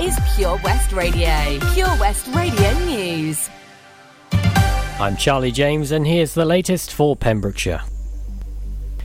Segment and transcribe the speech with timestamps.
[0.00, 1.58] is Pure West Radio.
[1.74, 3.50] Pure West Radio News.
[5.00, 7.80] I'm Charlie James, and here's the latest for Pembrokeshire.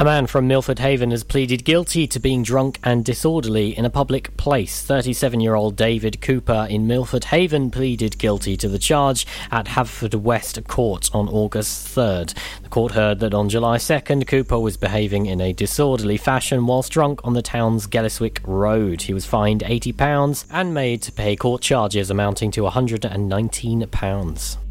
[0.00, 3.90] A man from Milford Haven has pleaded guilty to being drunk and disorderly in a
[3.90, 4.80] public place.
[4.80, 10.68] 37 year old David Cooper in Milford Haven pleaded guilty to the charge at Haverfordwest
[10.68, 12.32] Court on August 3rd.
[12.62, 16.92] The court heard that on July 2nd, Cooper was behaving in a disorderly fashion whilst
[16.92, 19.02] drunk on the town's Gelliswick Road.
[19.02, 24.67] He was fined £80 and made to pay court charges amounting to £119.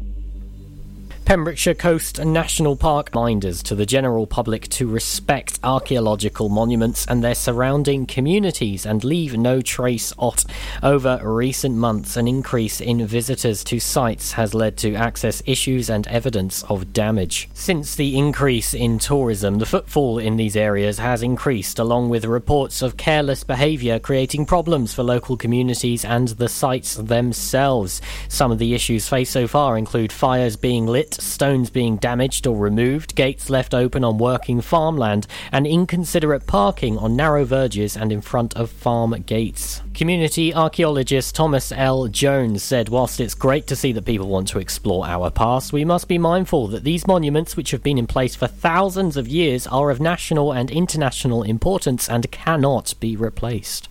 [1.28, 7.34] Pembrokeshire Coast National Park reminders to the general public to respect archaeological monuments and their
[7.34, 10.46] surrounding communities and leave no trace ot.
[10.82, 16.06] Over recent months, an increase in visitors to sites has led to access issues and
[16.06, 17.50] evidence of damage.
[17.52, 22.80] Since the increase in tourism, the footfall in these areas has increased, along with reports
[22.80, 28.00] of careless behaviour creating problems for local communities and the sites themselves.
[28.28, 32.56] Some of the issues faced so far include fires being lit stones being damaged or
[32.56, 38.20] removed, gates left open on working farmland, and inconsiderate parking on narrow verges and in
[38.20, 39.82] front of farm gates.
[39.94, 42.06] Community archaeologist Thomas L.
[42.08, 45.84] Jones said, Whilst it's great to see that people want to explore our past, we
[45.84, 49.66] must be mindful that these monuments, which have been in place for thousands of years,
[49.66, 53.88] are of national and international importance and cannot be replaced.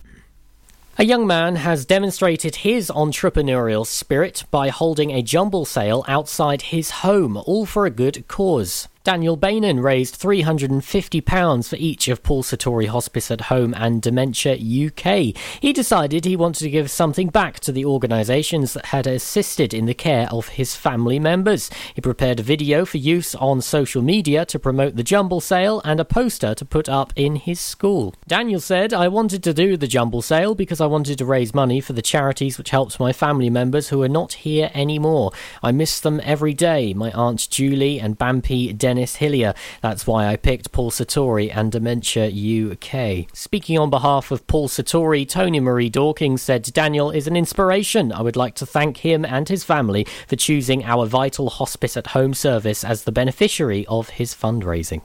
[1.00, 6.90] A young man has demonstrated his entrepreneurial spirit by holding a jumble sale outside his
[6.90, 8.88] home, all for a good cause.
[9.08, 15.34] Daniel Bainan raised £350 for each of Paul Sartori Hospice at Home and Dementia UK.
[15.62, 19.86] He decided he wanted to give something back to the organisations that had assisted in
[19.86, 21.70] the care of his family members.
[21.94, 26.00] He prepared a video for use on social media to promote the jumble sale and
[26.00, 28.14] a poster to put up in his school.
[28.26, 31.80] Daniel said, I wanted to do the jumble sale because I wanted to raise money
[31.80, 35.32] for the charities which helps my family members who are not here anymore.
[35.62, 39.54] I miss them every day, my Aunt Julie and Bampy Dennis Hillier.
[39.80, 43.28] That's why I picked Paul Sartori and Dementia UK.
[43.34, 48.12] Speaking on behalf of Paul Sartori, Tony Marie Dawkins said Daniel is an inspiration.
[48.12, 52.08] I would like to thank him and his family for choosing our vital hospice at
[52.08, 55.02] home service as the beneficiary of his fundraising.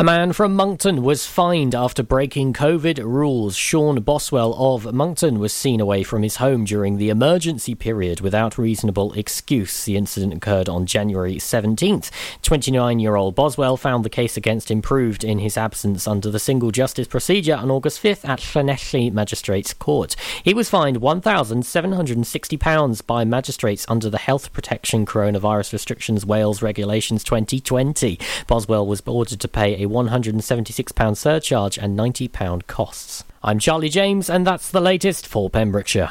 [0.00, 3.54] A man from Monkton was fined after breaking COVID rules.
[3.54, 8.56] Sean Boswell of Monkton was seen away from his home during the emergency period without
[8.56, 9.84] reasonable excuse.
[9.84, 12.10] The incident occurred on January 17th.
[12.40, 16.38] 29 year old Boswell found the case against him proved in his absence under the
[16.38, 20.16] single justice procedure on August 5th at Llanelli Magistrates Court.
[20.42, 28.18] He was fined £1,760 by magistrates under the Health Protection Coronavirus Restrictions Wales Regulations 2020.
[28.46, 33.24] Boswell was ordered to pay a £176 surcharge and £90 costs.
[33.42, 36.08] I'm Charlie James, and that's the latest for Pembrokeshire.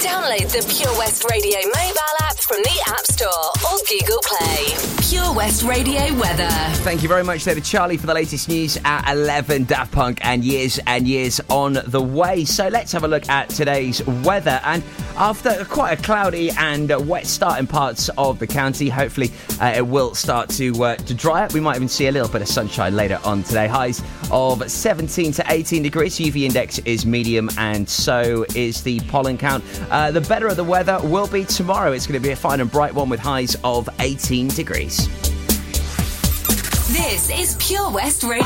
[0.00, 4.94] Download the Pure West Radio mobile app from the App Store or Google Play.
[5.10, 6.48] Pure West Radio weather.
[6.82, 9.64] Thank you very much there to Charlie for the latest news at 11.
[9.64, 12.46] Daft Punk and years and years on the way.
[12.46, 14.60] So let's have a look at today's weather.
[14.64, 14.82] And
[15.16, 19.86] after quite a cloudy and wet start in parts of the county, hopefully uh, it
[19.86, 21.52] will start to uh, to dry up.
[21.52, 23.68] We might even see a little bit of sunshine later on today.
[23.68, 26.16] Highs of 17 to 18 degrees.
[26.16, 29.64] UV index is medium, and so is the pollen count.
[29.90, 31.90] Uh, the better of the weather will be tomorrow.
[31.90, 35.08] It's going to be a fine and bright one with highs of 18 degrees.
[36.92, 38.44] This is Pure West Radio.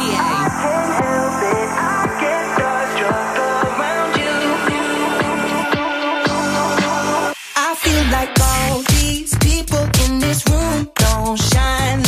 [7.56, 12.07] I feel like all these people in this room don't shine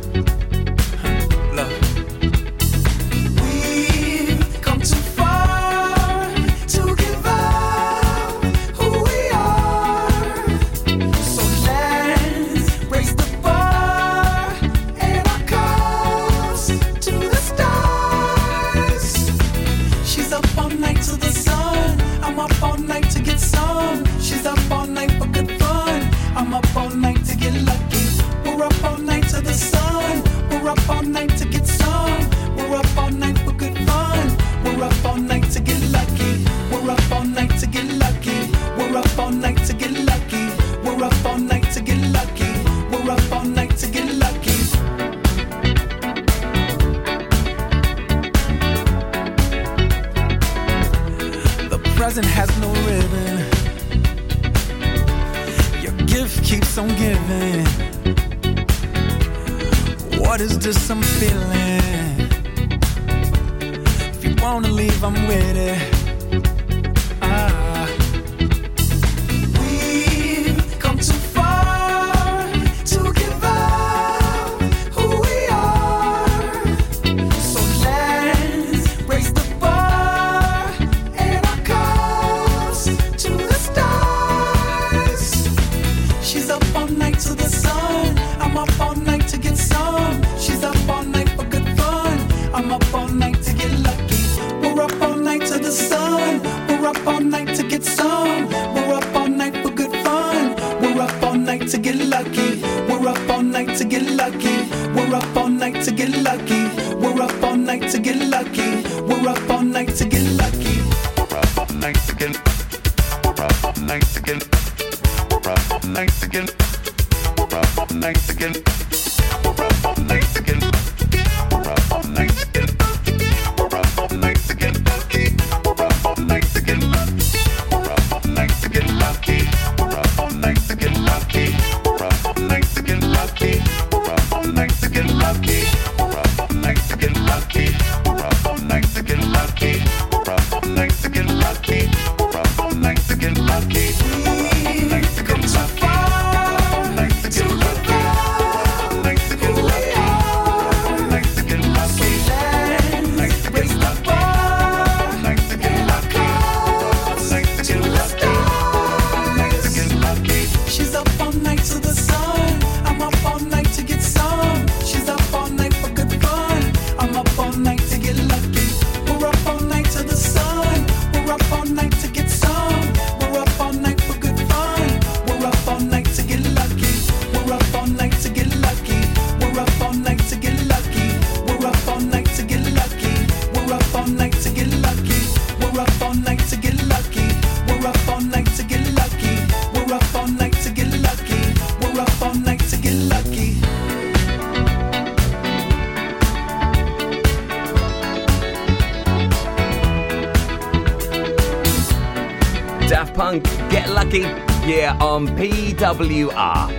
[203.01, 204.21] Daft Punk, Get Lucky,
[204.63, 206.69] here on PWR.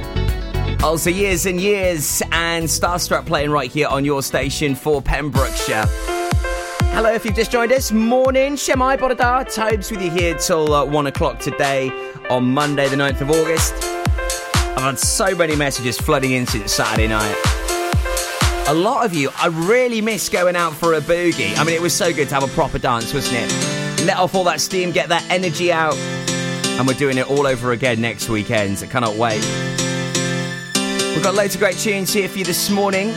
[0.84, 5.84] Also, years and years, and Starstruck playing right here on your station for Pembrokeshire.
[6.94, 10.84] Hello, if you've just joined us, morning, Shemai Bodadar, Tobes with you here till uh,
[10.84, 11.90] one o'clock today
[12.30, 13.74] on Monday, the 9th of August.
[14.76, 17.36] I've had so many messages flooding in since Saturday night.
[18.68, 21.58] A lot of you, I really miss going out for a boogie.
[21.58, 23.71] I mean, it was so good to have a proper dance, wasn't it?
[24.04, 25.94] Let off all that steam, get that energy out.
[25.96, 28.78] And we're doing it all over again next weekend.
[28.82, 29.44] I cannot wait.
[31.14, 33.08] We've got loads of great tunes here for you this morning.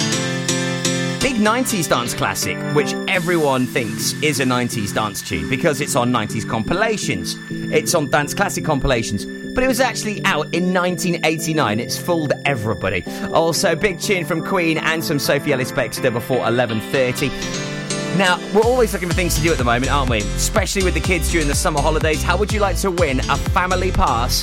[1.21, 6.11] Big 90s dance classic, which everyone thinks is a 90s dance tune because it's on
[6.11, 7.35] 90s compilations.
[7.49, 11.79] It's on dance classic compilations, but it was actually out in 1989.
[11.79, 13.03] It's fooled everybody.
[13.33, 17.74] Also, big tune from Queen and some Sophie Ellis Bextor before 11:30.
[18.17, 20.19] Now, we're always looking for things to do at the moment, aren't we?
[20.19, 22.23] Especially with the kids during the summer holidays.
[22.23, 24.41] How would you like to win a family pass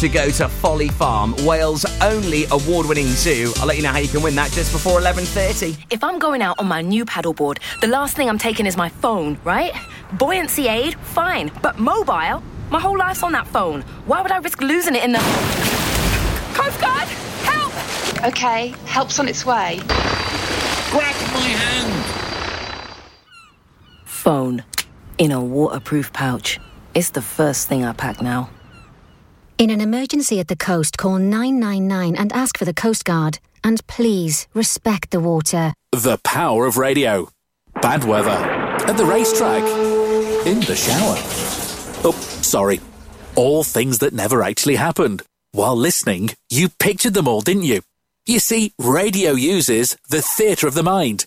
[0.00, 3.54] to go to Folly Farm, Wales' only award-winning zoo?
[3.56, 5.78] I'll let you know how you can win that just before 11:30.
[5.88, 8.90] If I'm going out on my new paddleboard, the last thing I'm taking is my
[8.90, 9.72] phone, right?
[10.18, 11.50] Buoyancy aid, fine.
[11.62, 12.42] But mobile?
[12.68, 13.80] My whole life's on that phone.
[14.04, 15.20] Why would I risk losing it in the.
[16.52, 17.08] Coast Guard!
[17.48, 17.72] Help!
[18.26, 19.80] Okay, help's on its way.
[20.90, 21.95] Grab my hand!
[24.26, 24.64] Phone.
[25.18, 26.58] In a waterproof pouch.
[26.94, 28.50] It's the first thing I pack now.
[29.56, 33.38] In an emergency at the coast, call 999 and ask for the Coast Guard.
[33.62, 35.74] And please respect the water.
[35.92, 37.28] The power of radio.
[37.80, 38.30] Bad weather.
[38.90, 39.62] At the racetrack.
[40.44, 41.18] In the shower.
[42.02, 42.80] Oh, sorry.
[43.36, 45.22] All things that never actually happened.
[45.52, 47.82] While listening, you pictured them all, didn't you?
[48.26, 51.26] You see, radio uses the theatre of the mind.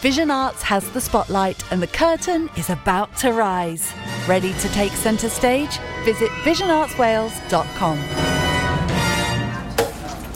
[0.00, 3.92] Vision Arts has the spotlight and the curtain is about to rise.
[4.28, 5.80] Ready to take centre stage?
[6.04, 7.98] Visit visionartswales.com.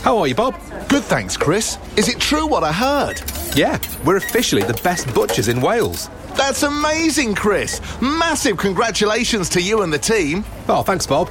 [0.02, 0.54] How are you, Bob?
[0.88, 1.78] Good, thanks, Chris.
[1.96, 3.22] Is it true what I heard?
[3.54, 6.10] Yeah, we're officially the best butchers in Wales.
[6.34, 7.80] That's amazing, Chris.
[8.00, 10.44] Massive congratulations to you and the team.
[10.68, 11.30] Oh, thanks, Bob.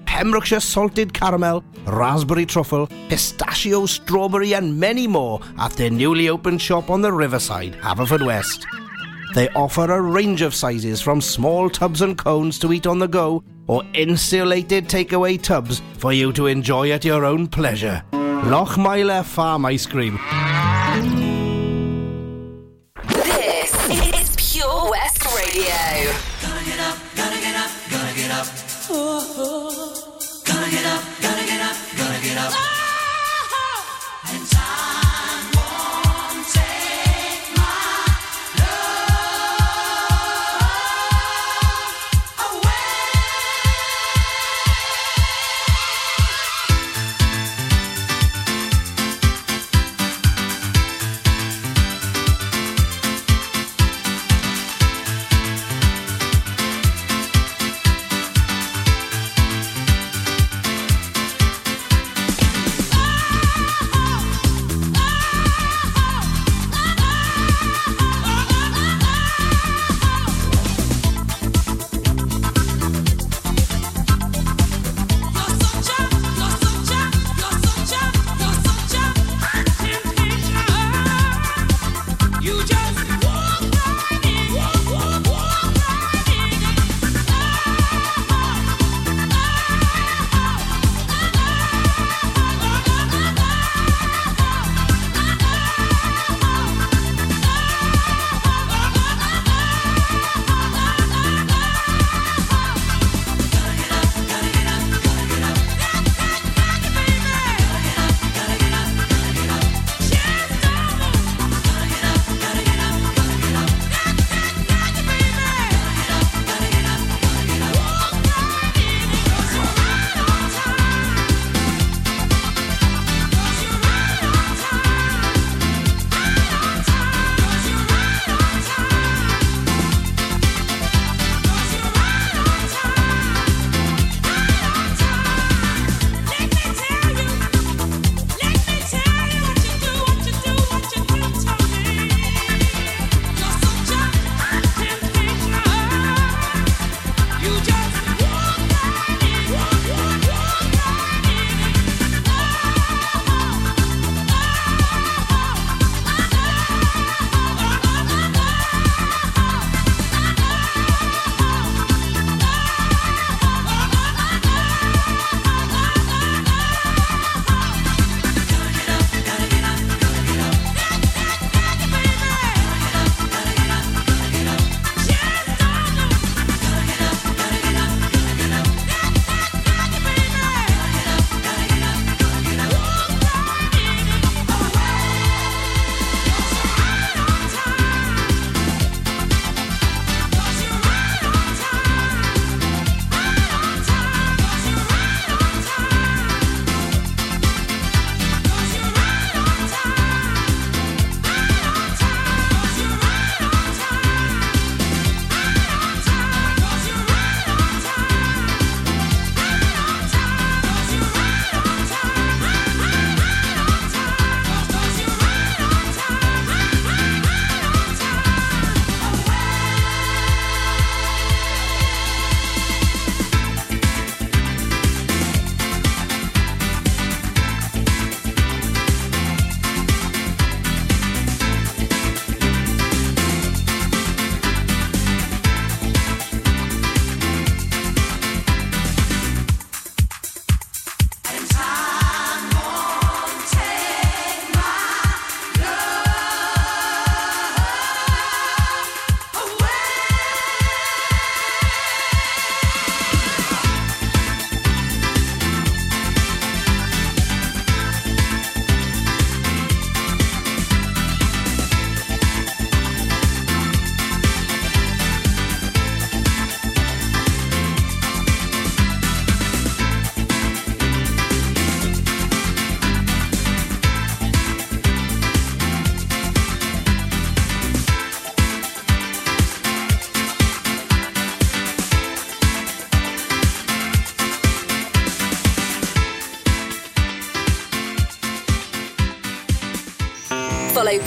[0.11, 6.89] Pembrokeshire salted caramel, raspberry truffle, pistachio, strawberry, and many more at their newly opened shop
[6.89, 8.65] on the riverside, Haverfordwest.
[9.33, 13.07] They offer a range of sizes from small tubs and cones to eat on the
[13.07, 18.03] go or insulated takeaway tubs for you to enjoy at your own pleasure.
[18.11, 20.19] Lochmeyler Farm Ice Cream.
[23.07, 26.11] This is Pure West Radio.
[26.41, 29.80] Gonna get up, gonna get up, Gonna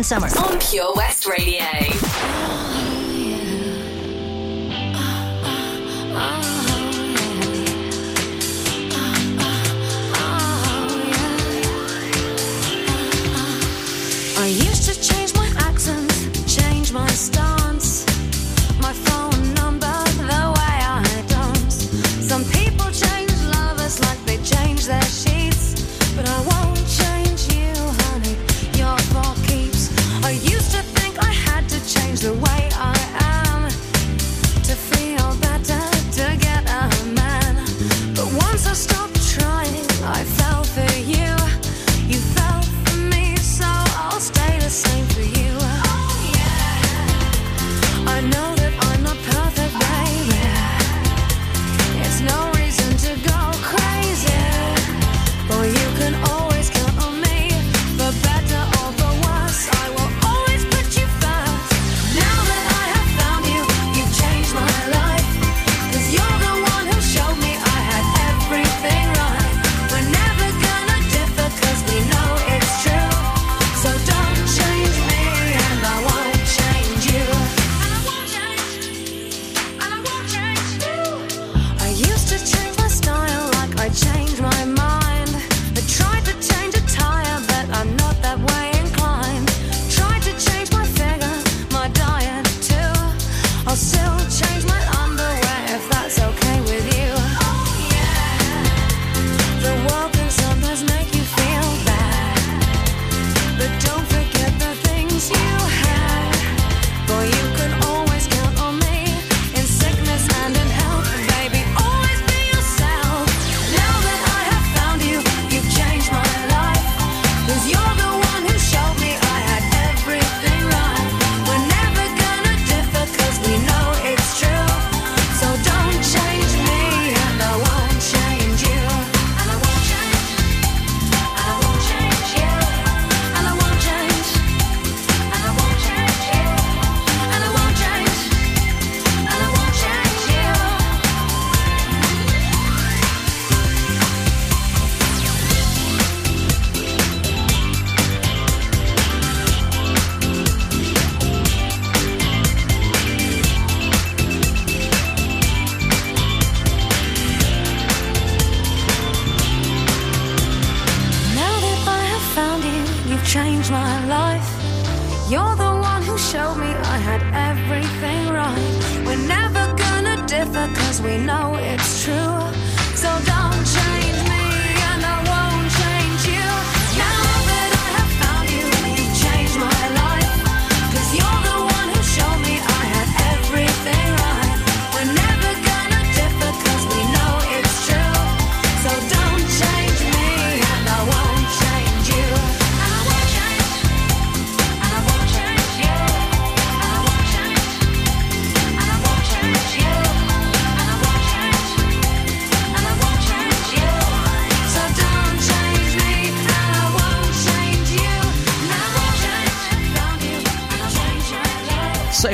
[0.00, 0.28] In summer.
[0.38, 1.89] On Pure West Radio.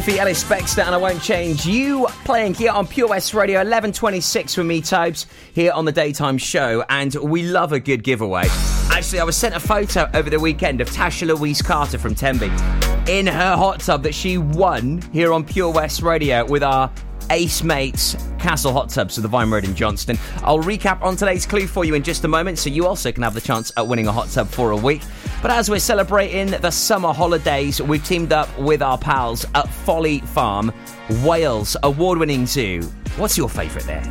[0.06, 4.64] Sophie Ellis and I Won't Change You playing here on Pure West Radio 1126 with
[4.64, 6.84] me, Tobes, here on the daytime show.
[6.88, 8.44] And we love a good giveaway.
[8.88, 12.52] Actually, I was sent a photo over the weekend of Tasha Louise Carter from Tenby
[13.08, 16.88] in her hot tub that she won here on Pure West Radio with our
[17.30, 20.16] Ace Mates Castle Hot Tubs of the Vine Road in Johnston.
[20.36, 23.24] I'll recap on today's clue for you in just a moment, so you also can
[23.24, 25.02] have the chance at winning a hot tub for a week.
[25.46, 30.18] But as we're celebrating the summer holidays, we've teamed up with our pals at Folly
[30.18, 30.72] Farm,
[31.22, 32.82] Wales award winning zoo.
[33.16, 34.02] What's your favourite there?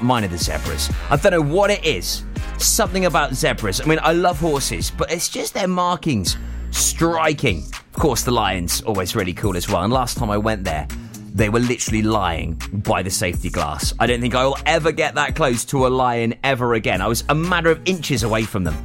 [0.00, 0.88] Mine are the zebras.
[1.10, 2.22] I don't know what it is.
[2.58, 3.80] Something about zebras.
[3.80, 6.36] I mean, I love horses, but it's just their markings.
[6.70, 7.64] Striking.
[7.92, 9.82] Of course, the lions, always really cool as well.
[9.82, 10.86] And last time I went there,
[11.34, 13.92] they were literally lying by the safety glass.
[13.98, 17.02] I don't think I will ever get that close to a lion ever again.
[17.02, 18.76] I was a matter of inches away from them.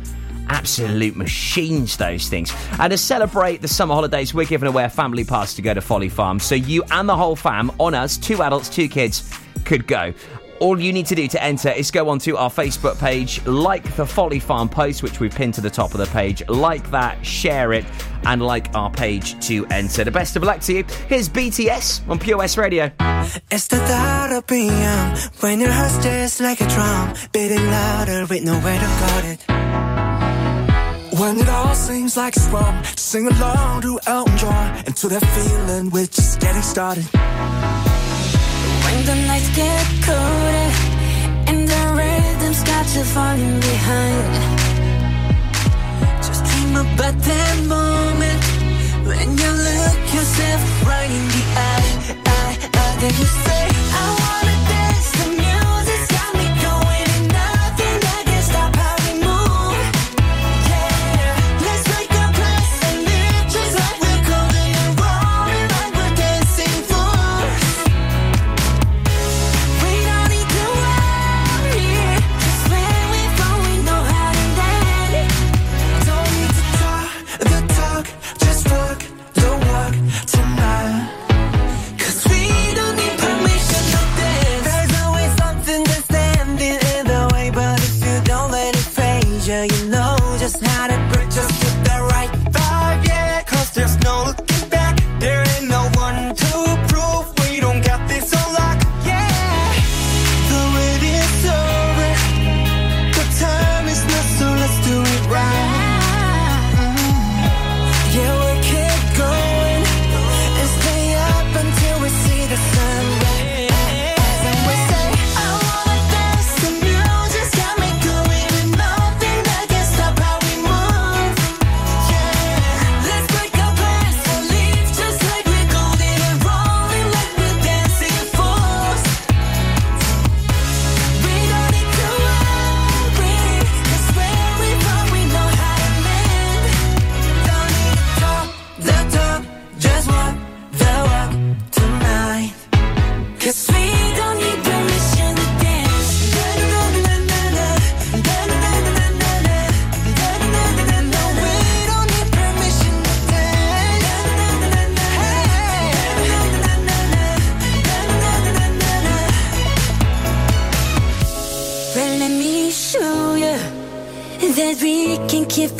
[0.52, 2.54] Absolute machines, those things.
[2.78, 5.80] And to celebrate the summer holidays, we're giving away a family pass to go to
[5.80, 6.40] Folly Farm.
[6.40, 9.34] So you and the whole fam, on us, two adults, two kids,
[9.64, 10.14] could go.
[10.60, 14.06] All you need to do to enter is go onto our Facebook page, like the
[14.06, 17.72] Folly Farm post, which we've pinned to the top of the page, like that, share
[17.72, 17.86] it,
[18.26, 20.04] and like our page to enter.
[20.04, 20.84] The best of luck to you.
[21.08, 22.92] Here's BTS on West Radio.
[23.50, 28.28] It's the thought of being young when your heart's just like a drum, beating louder
[28.30, 29.51] with nowhere to guard it.
[31.22, 35.24] When it all seems like it's wrong, to sing along to Elton John and that
[35.38, 37.06] feeling we're just getting started.
[38.86, 40.11] When the nights get cold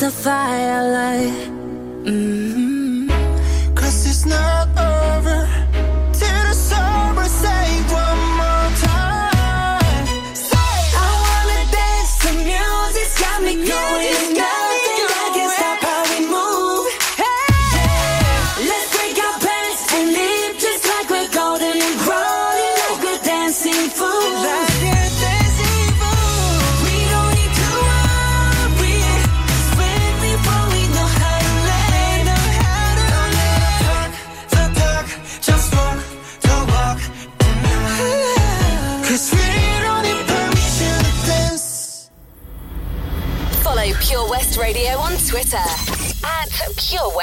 [0.02, 1.30] the firelight.
[2.06, 2.51] Mm.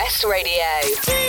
[0.09, 1.27] West Radio.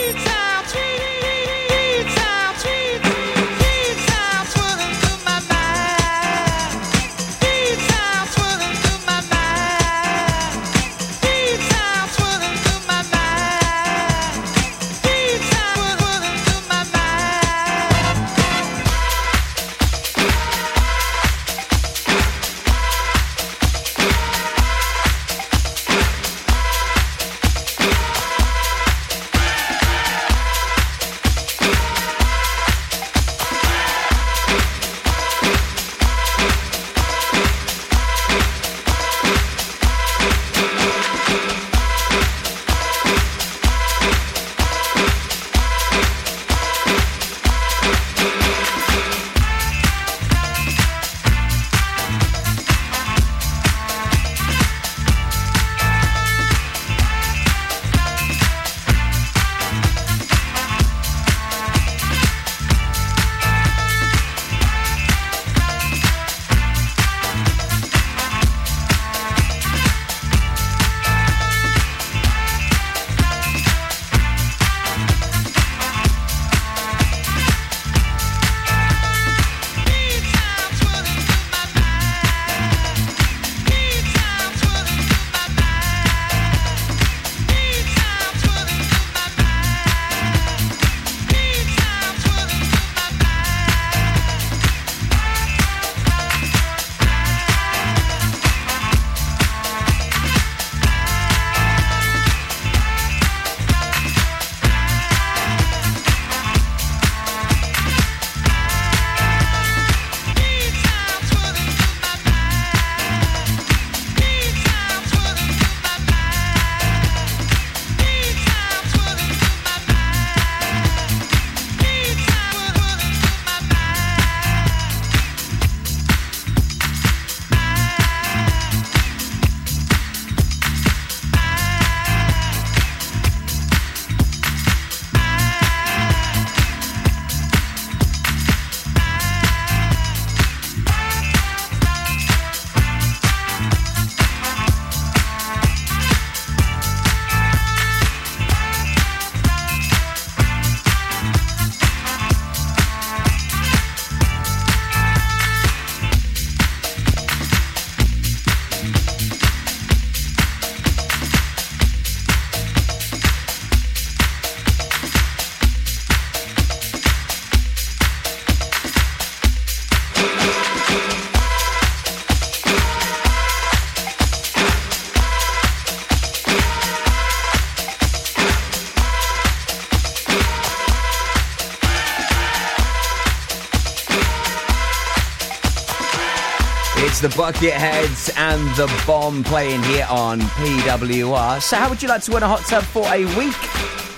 [187.29, 191.61] The Bucketheads and the Bomb playing here on PWR.
[191.61, 193.53] So, how would you like to win a hot tub for a week?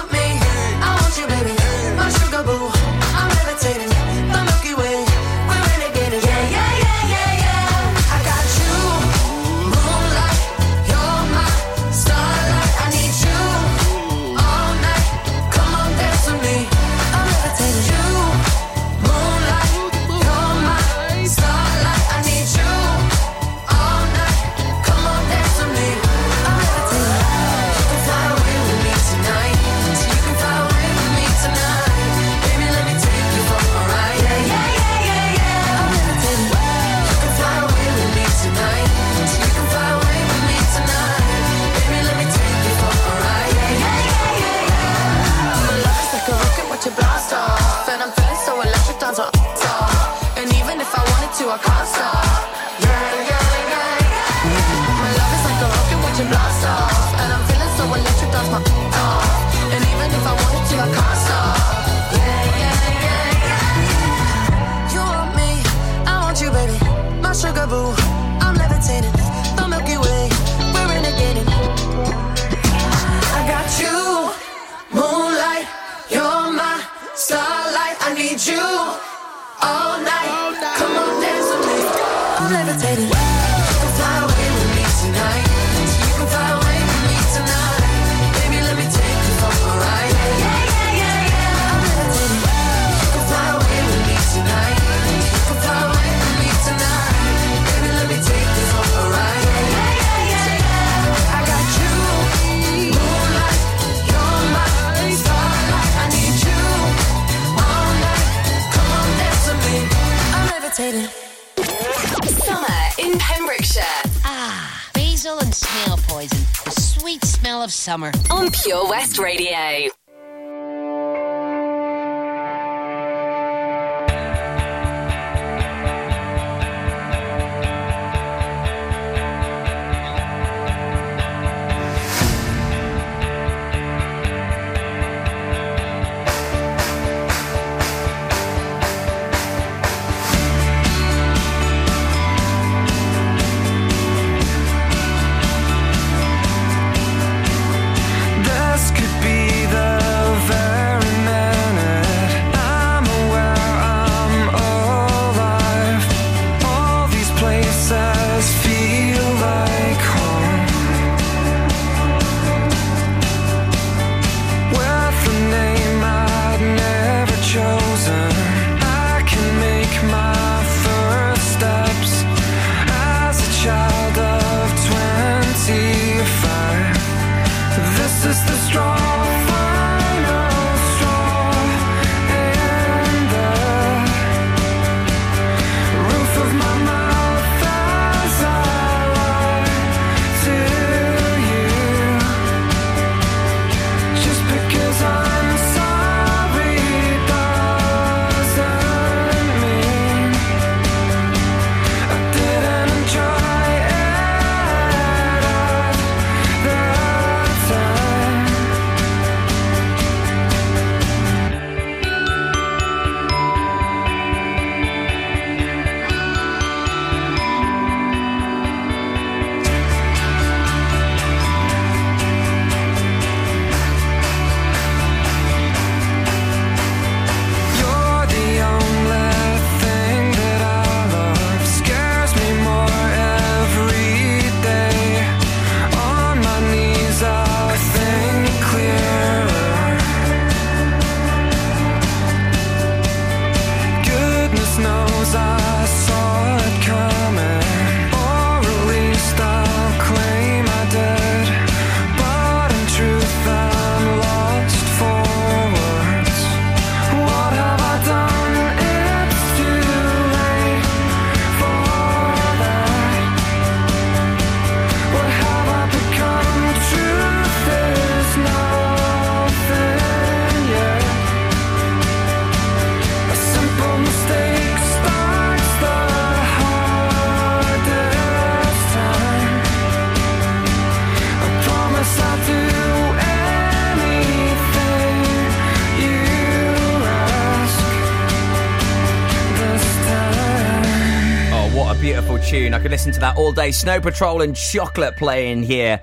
[293.11, 293.71] listen to that all day.
[293.71, 295.99] Snow Patrol and Chocolate playing here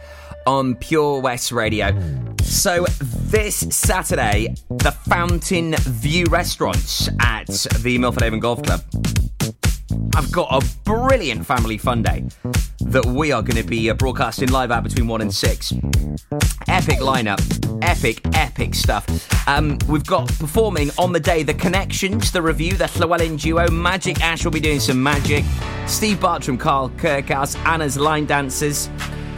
[0.46, 1.96] on Pure West Radio.
[2.42, 7.46] So, this Saturday, the Fountain View restaurants at
[7.80, 8.82] the Milford Haven Golf Club.
[10.16, 12.24] I've got a brilliant family fun day
[12.80, 15.72] that we are going to be broadcasting live out between 1 and 6.
[16.68, 17.40] Epic lineup,
[17.82, 19.06] epic, epic stuff.
[19.48, 24.20] Um, we've got performing on the day The Connections, The Review, the Llewellyn Duo, Magic
[24.20, 25.44] Ash will be doing some magic,
[25.86, 28.90] Steve Bartram, Carl Kirkhouse, Anna's Line Dancers.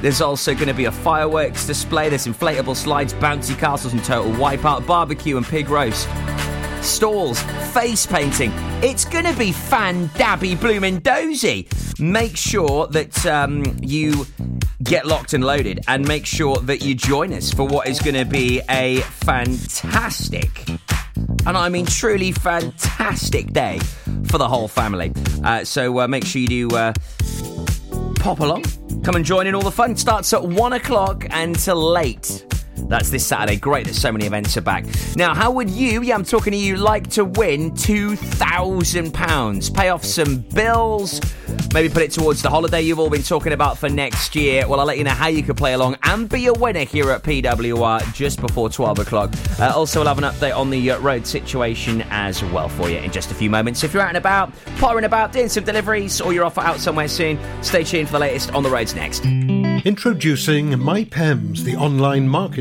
[0.02, 4.32] There's also going to be a fireworks display, there's inflatable slides, bouncy castles, and total
[4.32, 6.08] wipeout, barbecue, and pig roast
[6.82, 7.40] stalls,
[7.72, 8.52] face painting.
[8.82, 11.68] It's going to be fan dabby bloomin' dozy.
[11.98, 14.26] Make sure that um, you
[14.82, 18.16] get locked and loaded and make sure that you join us for what is going
[18.16, 20.68] to be a fantastic,
[21.46, 23.78] and I mean truly fantastic day
[24.26, 25.12] for the whole family.
[25.44, 26.76] Uh, so uh, make sure you do.
[26.76, 26.92] Uh,
[28.20, 28.64] pop along.
[29.02, 29.96] Come and join in all the fun.
[29.96, 32.44] Starts at one o'clock until late.
[32.88, 33.56] That's this Saturday.
[33.56, 34.84] Great that so many events are back.
[35.16, 39.74] Now, how would you, yeah, I'm talking to you, like to win £2,000?
[39.74, 41.20] Pay off some bills,
[41.72, 44.66] maybe put it towards the holiday you've all been talking about for next year.
[44.66, 47.10] Well, I'll let you know how you can play along and be a winner here
[47.10, 49.32] at PWR just before 12 o'clock.
[49.58, 52.98] Uh, also, we'll have an update on the uh, road situation as well for you
[52.98, 53.84] in just a few moments.
[53.84, 57.08] If you're out and about, pottering about, doing some deliveries, or you're off out somewhere
[57.08, 59.24] soon, stay tuned for the latest on the roads next.
[59.84, 62.28] Introducing MyPems, the online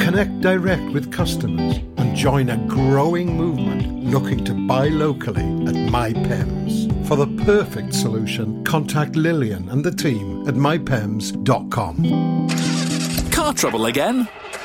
[0.00, 7.06] connect direct with customers and join a growing movement looking to buy locally at MyPems.
[7.06, 11.96] For the perfect solution, contact Lillian and the team at mypems.com.
[13.30, 14.28] Car trouble again?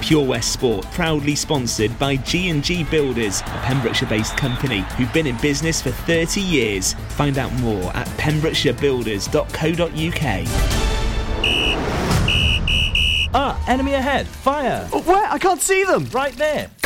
[0.00, 5.82] Pure West Sport, proudly sponsored by G&G Builders, a Pembrokeshire-based company who've been in business
[5.82, 6.92] for 30 years.
[7.10, 10.48] Find out more at pembrokeshirebuilders.co.uk.
[13.34, 14.26] Ah, enemy ahead.
[14.26, 14.86] Fire.
[14.86, 15.26] where?
[15.30, 16.06] I can't see them.
[16.06, 16.70] Right there.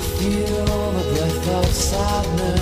[0.00, 2.57] feel the breath of sadness.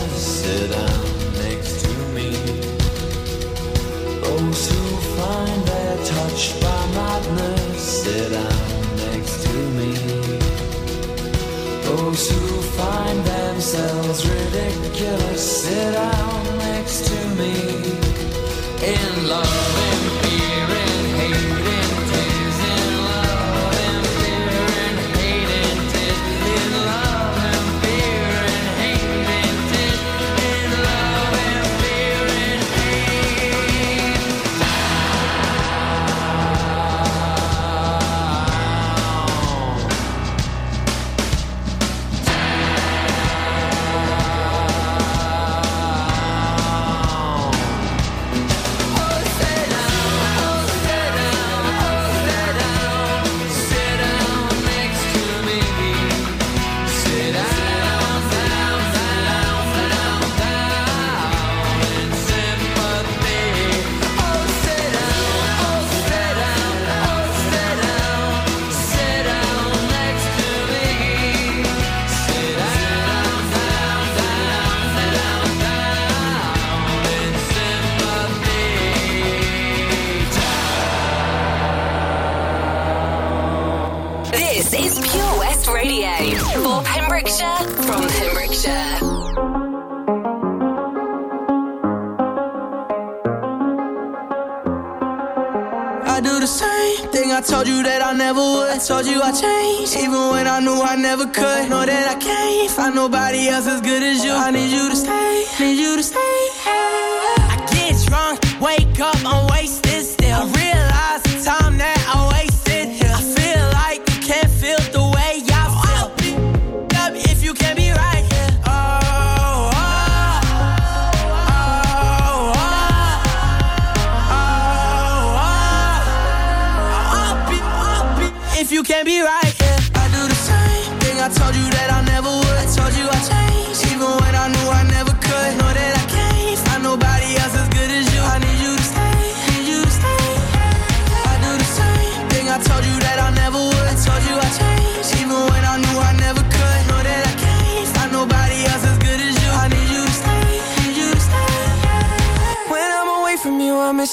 [101.17, 101.71] Never could.
[101.71, 104.16] Know that I can't find nobody else as good as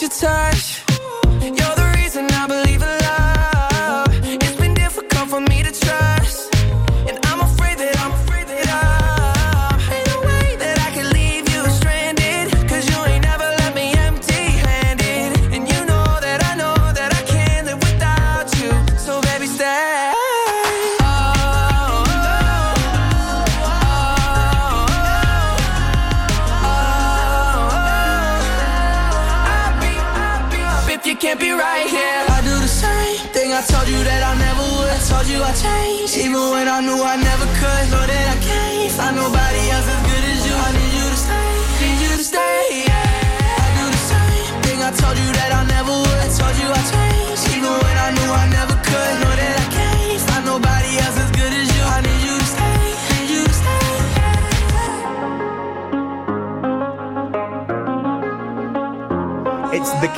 [0.04, 0.73] your touch.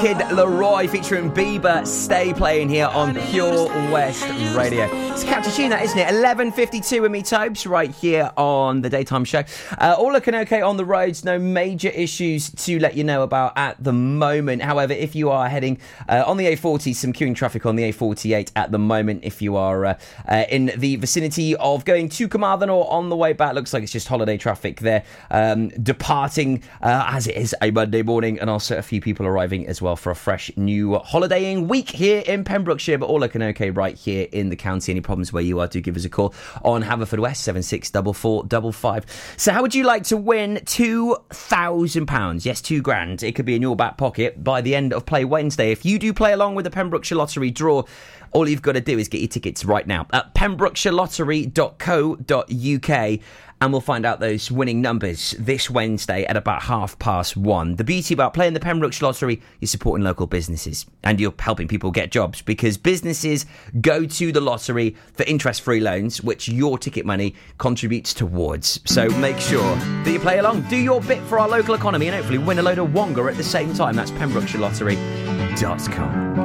[0.05, 1.83] Kid LAROI featuring Bieber.
[1.87, 4.23] Stay playing here on Pure West
[4.55, 5.04] Radio.
[5.25, 6.07] Catchy tune, that isn't it?
[6.07, 9.43] 11:52 with me, Tobes, right here on the daytime show.
[9.79, 11.25] Uh, all looking okay on the roads.
[11.25, 14.61] No major issues to let you know about at the moment.
[14.61, 18.51] However, if you are heading uh, on the A40, some queuing traffic on the A48
[18.55, 19.23] at the moment.
[19.23, 19.97] If you are uh,
[20.29, 23.81] uh, in the vicinity of going to Carmarthen or on the way back, looks like
[23.81, 25.03] it's just holiday traffic there.
[25.31, 29.67] Um, departing uh, as it is a Monday morning, and also a few people arriving
[29.67, 32.99] as well for a fresh new holidaying week here in Pembrokeshire.
[32.99, 34.91] But all looking okay right here in the county.
[34.91, 38.13] Any problems where you are, do give us a call on Haverfordwest seven six double
[38.13, 39.05] four double five.
[39.37, 42.45] So, how would you like to win two thousand pounds?
[42.45, 43.23] Yes, two grand.
[43.23, 45.71] It could be in your back pocket by the end of Play Wednesday.
[45.71, 47.83] If you do play along with the Pembrokeshire Lottery draw.
[48.35, 53.19] All you've got to do is get your tickets right now at pembrokeshirelottery.co.uk
[53.61, 57.77] and we'll find out those winning numbers this Wednesday at about half past one.
[57.77, 61.91] The beauty about playing the Pembrokeshire Lottery is supporting local businesses and you're helping people
[61.91, 63.45] get jobs because businesses
[63.79, 68.81] go to the lottery for interest free loans, which your ticket money contributes towards.
[68.83, 72.15] So make sure that you play along, do your bit for our local economy, and
[72.17, 73.95] hopefully win a load of Wonga at the same time.
[73.95, 76.44] That's pembrokeshirelottery.com.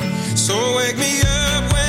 [0.41, 1.80] So wake me up